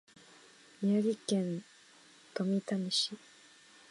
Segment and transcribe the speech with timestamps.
[0.81, 1.63] 宮城県
[2.33, 3.11] 富谷市